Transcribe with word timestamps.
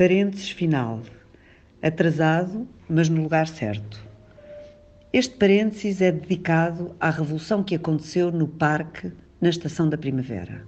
Parênteses 0.00 0.48
final. 0.48 1.02
Atrasado, 1.82 2.66
mas 2.88 3.10
no 3.10 3.22
lugar 3.22 3.46
certo. 3.46 4.02
Este 5.12 5.36
parênteses 5.36 6.00
é 6.00 6.10
dedicado 6.10 6.96
à 6.98 7.10
revolução 7.10 7.62
que 7.62 7.74
aconteceu 7.74 8.32
no 8.32 8.48
parque 8.48 9.12
na 9.38 9.50
estação 9.50 9.90
da 9.90 9.98
primavera. 9.98 10.66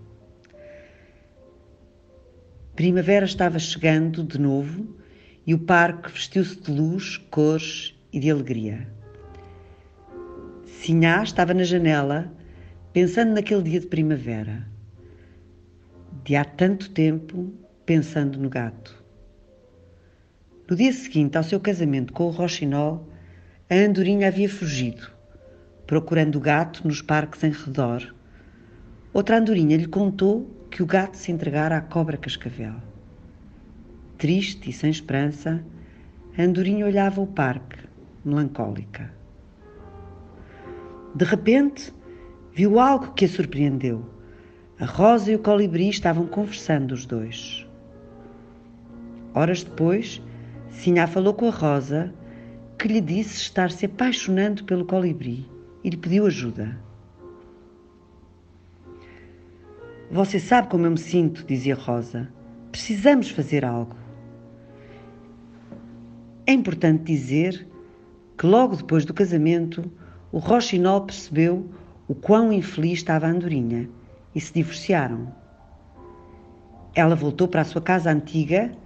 Primavera 2.77 3.25
estava 3.25 3.59
chegando 3.59 4.23
de 4.23 4.39
novo 4.39 4.95
e 5.47 5.55
o 5.55 5.59
parque 5.61 6.13
vestiu-se 6.13 6.61
de 6.61 6.71
luz, 6.71 7.17
cores 7.31 7.99
e 8.13 8.21
de 8.21 8.31
alegria. 8.31 8.87
Sinhá 10.67 11.23
estava 11.23 11.55
na 11.55 11.65
janela, 11.65 12.31
pensando 12.93 13.33
naquele 13.33 13.63
dia 13.63 13.81
de 13.81 13.87
primavera. 13.87 14.69
De 16.23 16.37
há 16.37 16.45
tanto 16.45 16.91
tempo, 16.91 17.51
pensando 17.87 18.39
no 18.39 18.51
gato. 18.51 19.02
No 20.69 20.77
dia 20.77 20.93
seguinte 20.93 21.37
ao 21.37 21.43
seu 21.43 21.59
casamento 21.59 22.13
com 22.13 22.25
o 22.25 22.31
Rochinol, 22.31 23.09
a 23.69 23.75
andorinha 23.75 24.29
havia 24.29 24.49
fugido, 24.49 25.11
procurando 25.87 26.37
o 26.37 26.41
gato 26.41 26.87
nos 26.87 27.03
parques 27.03 27.43
em 27.43 27.51
redor. 27.51 28.15
Outra 29.13 29.39
andorinha 29.39 29.77
lhe 29.77 29.87
contou 29.87 30.49
que 30.71 30.83
o 30.83 30.87
gato 30.87 31.17
se 31.17 31.33
entregara 31.33 31.77
à 31.77 31.81
cobra 31.81 32.17
cascavel. 32.17 32.75
Triste 34.19 34.71
e 34.71 34.73
sem 34.73 34.91
esperança, 34.91 35.65
a 36.39 36.43
andorinha 36.43 36.87
olhava 36.87 37.21
o 37.21 37.27
parque, 37.27 37.79
melancólica. 38.25 39.13
De 41.15 41.25
repente, 41.25 41.93
viu 42.55 42.79
algo 42.79 43.13
que 43.13 43.25
a 43.25 43.29
surpreendeu. 43.29 44.07
A 44.79 44.87
rosa 44.87 45.33
e 45.33 45.35
o 45.35 45.41
colibri 45.41 45.89
estavam 45.89 46.27
conversando 46.27 46.93
os 46.93 47.05
dois. 47.05 47.67
Horas 49.35 49.63
depois, 49.63 50.23
Sinhá 50.73 51.07
falou 51.07 51.33
com 51.33 51.47
a 51.47 51.53
rosa, 51.53 52.13
que 52.77 52.89
lhe 52.89 53.01
disse 53.01 53.37
estar 53.37 53.71
se 53.71 53.87
apaixonando 53.87 54.65
pelo 54.65 54.85
colibri 54.85 55.49
e 55.85 55.91
lhe 55.91 55.97
pediu 55.97 56.27
ajuda. 56.27 56.77
Você 60.11 60.41
sabe 60.41 60.69
como 60.69 60.85
eu 60.85 60.91
me 60.91 60.99
sinto, 60.99 61.45
dizia 61.47 61.75
Rosa. 61.75 62.29
Precisamos 62.71 63.31
fazer 63.31 63.65
algo. 63.65 63.97
É 66.47 66.53
importante 66.53 67.05
dizer 67.05 67.67
que 68.37 68.47
logo 68.47 68.77
depois 68.77 69.05
do 69.05 69.15
casamento, 69.15 69.91
o 70.33 70.39
Rochinol 70.39 71.07
percebeu 71.07 71.71
o 72.09 72.15
quão 72.15 72.53
infeliz 72.53 72.99
estava 72.99 73.27
a 73.27 73.31
Andorinha 73.31 73.89
e 74.35 74.41
se 74.41 74.53
divorciaram. 74.53 75.33
Ela 76.95 77.15
voltou 77.15 77.47
para 77.47 77.61
a 77.61 77.65
sua 77.65 77.81
casa 77.81 78.11
antiga 78.11 78.77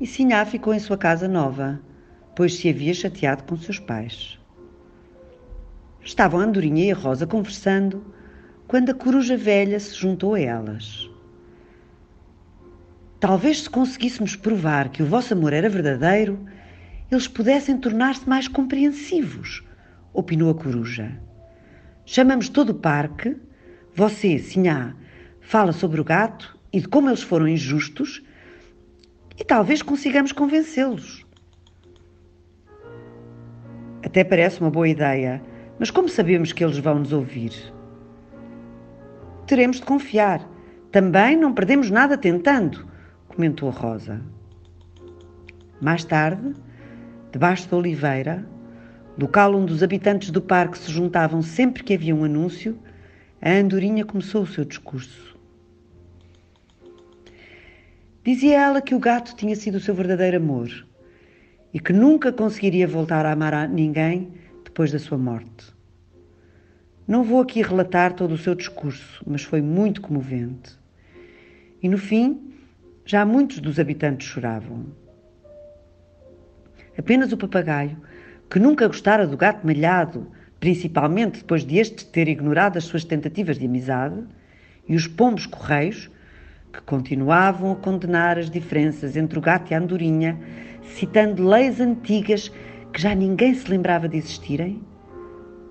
e 0.00 0.06
Sinhá 0.06 0.44
ficou 0.44 0.72
em 0.72 0.78
sua 0.78 0.96
casa 0.96 1.26
nova, 1.26 1.80
pois 2.36 2.56
se 2.56 2.68
havia 2.68 2.94
chateado 2.94 3.42
com 3.44 3.56
seus 3.56 3.78
pais. 3.78 4.38
Estavam 6.02 6.40
a 6.40 6.44
Andorinha 6.44 6.84
e 6.84 6.92
a 6.92 6.94
Rosa 6.94 7.26
conversando 7.26 8.04
quando 8.66 8.90
a 8.90 8.94
coruja 8.94 9.36
velha 9.36 9.80
se 9.80 9.94
juntou 9.94 10.34
a 10.34 10.40
elas. 10.40 11.10
Talvez 13.18 13.62
se 13.62 13.70
conseguíssemos 13.70 14.36
provar 14.36 14.90
que 14.90 15.02
o 15.02 15.06
vosso 15.06 15.34
amor 15.34 15.52
era 15.52 15.68
verdadeiro, 15.68 16.38
eles 17.10 17.26
pudessem 17.26 17.76
tornar-se 17.76 18.28
mais 18.28 18.46
compreensivos, 18.46 19.64
opinou 20.12 20.50
a 20.50 20.54
coruja. 20.54 21.18
Chamamos 22.06 22.48
todo 22.48 22.70
o 22.70 22.74
parque, 22.74 23.36
você, 23.94 24.38
Sinhá, 24.38 24.94
fala 25.40 25.72
sobre 25.72 26.00
o 26.00 26.04
gato 26.04 26.56
e 26.72 26.80
de 26.80 26.86
como 26.86 27.08
eles 27.08 27.22
foram 27.22 27.48
injustos 27.48 28.22
e 29.38 29.44
talvez 29.44 29.82
consigamos 29.82 30.32
convencê-los. 30.32 31.24
Até 34.04 34.24
parece 34.24 34.60
uma 34.60 34.70
boa 34.70 34.88
ideia, 34.88 35.42
mas 35.78 35.90
como 35.90 36.08
sabemos 36.08 36.52
que 36.52 36.64
eles 36.64 36.78
vão 36.78 36.98
nos 36.98 37.12
ouvir? 37.12 37.52
teremos 39.48 39.78
de 39.78 39.82
confiar. 39.82 40.46
Também 40.92 41.34
não 41.34 41.54
perdemos 41.54 41.90
nada 41.90 42.16
tentando, 42.18 42.86
comentou 43.26 43.70
a 43.70 43.72
Rosa. 43.72 44.20
Mais 45.80 46.04
tarde, 46.04 46.54
debaixo 47.32 47.68
da 47.68 47.76
oliveira, 47.78 48.46
local 49.18 49.54
onde 49.54 49.72
os 49.72 49.82
habitantes 49.82 50.30
do 50.30 50.42
parque 50.42 50.78
se 50.78 50.92
juntavam 50.92 51.40
sempre 51.40 51.82
que 51.82 51.94
havia 51.94 52.14
um 52.14 52.24
anúncio, 52.24 52.78
a 53.40 53.50
andorinha 53.50 54.04
começou 54.04 54.42
o 54.42 54.46
seu 54.46 54.64
discurso. 54.66 55.37
Dizia 58.28 58.60
ela 58.60 58.82
que 58.82 58.94
o 58.94 58.98
gato 58.98 59.34
tinha 59.34 59.56
sido 59.56 59.76
o 59.76 59.80
seu 59.80 59.94
verdadeiro 59.94 60.36
amor 60.36 60.68
e 61.72 61.80
que 61.80 61.94
nunca 61.94 62.30
conseguiria 62.30 62.86
voltar 62.86 63.24
a 63.24 63.32
amar 63.32 63.54
a 63.54 63.66
ninguém 63.66 64.34
depois 64.62 64.92
da 64.92 64.98
sua 64.98 65.16
morte. 65.16 65.74
Não 67.06 67.24
vou 67.24 67.40
aqui 67.40 67.62
relatar 67.62 68.12
todo 68.12 68.32
o 68.32 68.36
seu 68.36 68.54
discurso, 68.54 69.24
mas 69.26 69.44
foi 69.44 69.62
muito 69.62 70.02
comovente. 70.02 70.78
E 71.82 71.88
no 71.88 71.96
fim, 71.96 72.52
já 73.02 73.24
muitos 73.24 73.60
dos 73.60 73.80
habitantes 73.80 74.28
choravam. 74.28 74.84
Apenas 76.98 77.32
o 77.32 77.36
papagaio, 77.38 77.96
que 78.50 78.58
nunca 78.58 78.88
gostara 78.88 79.26
do 79.26 79.38
gato 79.38 79.66
malhado, 79.66 80.30
principalmente 80.60 81.38
depois 81.38 81.64
de 81.64 81.78
este 81.78 82.04
ter 82.04 82.28
ignorado 82.28 82.76
as 82.76 82.84
suas 82.84 83.06
tentativas 83.06 83.58
de 83.58 83.64
amizade, 83.64 84.22
e 84.86 84.94
os 84.94 85.06
pombos 85.06 85.46
correios, 85.46 86.10
que 86.72 86.80
continuavam 86.82 87.72
a 87.72 87.76
condenar 87.76 88.38
as 88.38 88.50
diferenças 88.50 89.16
entre 89.16 89.38
o 89.38 89.42
gato 89.42 89.70
e 89.70 89.74
a 89.74 89.78
andorinha, 89.78 90.38
citando 90.82 91.46
leis 91.46 91.80
antigas 91.80 92.50
que 92.92 93.00
já 93.00 93.14
ninguém 93.14 93.54
se 93.54 93.70
lembrava 93.70 94.08
de 94.08 94.16
existirem, 94.16 94.82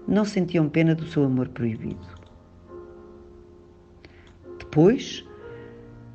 não 0.08 0.24
sentiam 0.24 0.70
pena 0.70 0.96
do 0.96 1.06
seu 1.06 1.24
amor 1.24 1.50
proibido. 1.50 2.08
Depois 4.58 5.26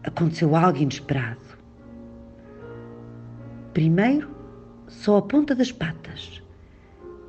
aconteceu 0.03 0.57
algo 0.57 0.79
inesperado. 0.79 1.41
Primeiro, 3.73 4.31
só 4.89 5.19
a 5.19 5.23
ponta 5.23 5.55
das 5.55 5.73
patas. 5.73 6.43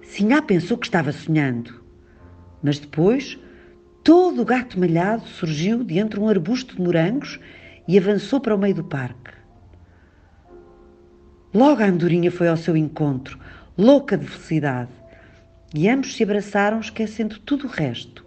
Sinhá 0.02 0.42
pensou 0.42 0.78
que 0.78 0.86
estava 0.86 1.12
sonhando, 1.12 1.82
mas 2.62 2.80
depois 2.80 3.40
todo 4.04 4.42
o 4.42 4.46
gato 4.46 4.78
malhado 4.78 5.26
surgiu 5.28 5.84
de 5.84 5.98
entre 5.98 6.20
um 6.20 6.28
arbusto 6.28 6.76
de 6.76 6.82
morangos 6.82 7.40
e 7.88 7.98
avançou 7.98 8.40
para 8.40 8.54
o 8.54 8.58
meio 8.58 8.76
do 8.76 8.84
parque. 8.84 9.32
Logo 11.54 11.82
a 11.82 11.86
andorinha 11.86 12.32
foi 12.32 12.48
ao 12.48 12.58
seu 12.58 12.76
encontro, 12.76 13.40
louca 13.78 14.18
de 14.18 14.28
felicidade 14.28 14.92
e 15.74 15.88
ambos 15.88 16.16
se 16.16 16.24
abraçaram, 16.24 16.80
esquecendo 16.80 17.40
tudo 17.40 17.66
o 17.66 17.70
resto, 17.70 18.26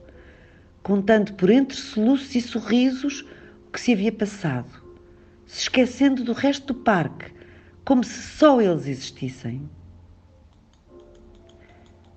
contando 0.82 1.34
por 1.34 1.50
entre 1.50 1.76
soluços 1.76 2.34
e 2.34 2.40
sorrisos 2.40 3.24
o 3.68 3.70
que 3.70 3.80
se 3.80 3.92
havia 3.92 4.12
passado, 4.12 4.82
se 5.46 5.62
esquecendo 5.62 6.24
do 6.24 6.32
resto 6.32 6.72
do 6.72 6.80
parque, 6.80 7.32
como 7.84 8.02
se 8.02 8.22
só 8.22 8.60
eles 8.60 8.86
existissem. 8.86 9.68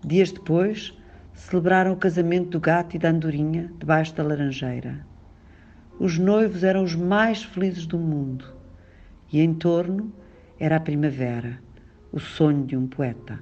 Dias 0.03 0.31
depois, 0.31 0.93
celebraram 1.39 1.93
o 1.93 1.97
casamento 1.97 2.49
do 2.49 2.59
gato 2.59 2.95
e 2.95 2.99
da 2.99 3.09
andorinha 3.09 3.71
debaixo 3.79 4.13
da 4.13 4.23
laranjeira. 4.23 5.05
Os 5.97 6.17
noivos 6.17 6.63
eram 6.63 6.83
os 6.83 6.95
mais 6.95 7.43
felizes 7.43 7.85
do 7.85 7.97
mundo 7.97 8.45
e 9.31 9.39
em 9.39 9.53
torno 9.53 10.11
era 10.59 10.75
a 10.75 10.79
primavera, 10.79 11.59
o 12.11 12.19
sonho 12.19 12.65
de 12.65 12.75
um 12.75 12.87
poeta. 12.87 13.39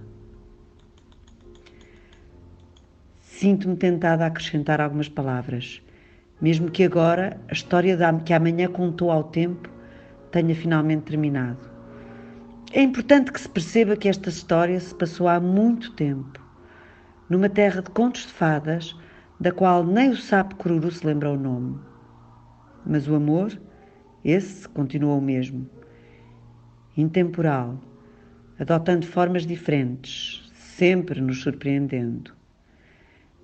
Sinto-me 3.19 3.75
tentada 3.75 4.23
a 4.23 4.27
acrescentar 4.27 4.79
algumas 4.79 5.09
palavras, 5.09 5.81
mesmo 6.39 6.69
que 6.69 6.83
agora 6.83 7.39
a 7.49 7.53
história 7.53 7.97
que 8.23 8.33
amanhã 8.33 8.67
contou 8.67 9.11
ao 9.11 9.23
tempo 9.23 9.69
tenha 10.31 10.55
finalmente 10.55 11.03
terminado. 11.03 11.67
É 12.71 12.81
importante 12.81 13.31
que 13.31 13.41
se 13.41 13.49
perceba 13.49 13.97
que 13.97 14.07
esta 14.07 14.29
história 14.29 14.79
se 14.79 14.93
passou 14.93 15.27
há 15.27 15.39
muito 15.39 15.93
tempo, 15.93 16.46
numa 17.29 17.49
terra 17.49 17.81
de 17.81 17.89
contos 17.89 18.25
de 18.25 18.33
fadas, 18.33 18.95
da 19.39 19.51
qual 19.51 19.83
nem 19.83 20.09
o 20.09 20.15
sapo 20.15 20.55
cururu 20.55 20.89
se 20.91 21.05
lembra 21.05 21.29
o 21.29 21.37
nome. 21.37 21.77
Mas 22.85 23.07
o 23.07 23.15
amor, 23.15 23.59
esse 24.23 24.67
continuou 24.69 25.19
o 25.19 25.21
mesmo, 25.21 25.69
intemporal, 26.95 27.79
adotando 28.57 29.05
formas 29.05 29.45
diferentes, 29.45 30.49
sempre 30.53 31.19
nos 31.19 31.41
surpreendendo. 31.41 32.33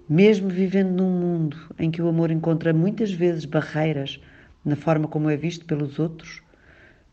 Mesmo 0.07 0.49
vivendo 0.49 0.91
num 0.91 1.11
mundo 1.11 1.57
em 1.77 1.91
que 1.91 2.01
o 2.01 2.07
amor 2.07 2.31
encontra 2.31 2.73
muitas 2.73 3.11
vezes 3.11 3.45
barreiras 3.45 4.19
na 4.63 4.75
forma 4.75 5.07
como 5.07 5.29
é 5.29 5.35
visto 5.35 5.65
pelos 5.65 5.99
outros, 5.99 6.41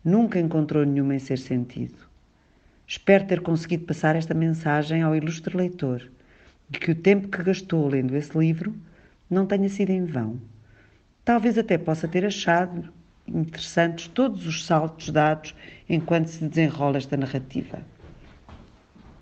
nunca 0.05 0.39
encontrou 0.39 0.85
nenhuma 0.85 1.17
em 1.17 1.19
ser 1.19 1.39
sentido. 1.39 2.09
Espero 2.87 3.27
ter 3.27 3.41
conseguido 3.41 3.87
passar 3.87 4.17
esta 4.17 4.35
mensagem 4.35 5.03
ao 5.03 5.15
ilustre 5.15 5.57
leitor 5.57 6.11
que 6.79 6.91
o 6.91 6.95
tempo 6.95 7.29
que 7.29 7.43
gastou 7.43 7.89
lendo 7.89 8.17
esse 8.17 8.37
livro 8.37 8.75
não 9.29 9.47
tenha 9.47 9.69
sido 9.69 9.91
em 9.91 10.05
vão. 10.05 10.41
Talvez 11.25 11.59
até 11.59 11.79
possa 11.79 12.09
ter 12.09 12.25
achado 12.25 12.93
interessantes 13.27 14.09
todos 14.09 14.47
os 14.47 14.65
saltos 14.65 15.11
dados 15.11 15.55
enquanto 15.89 16.29
se 16.29 16.45
desenrola 16.45 16.99
esta 16.99 17.17
narrativa. 17.17 17.81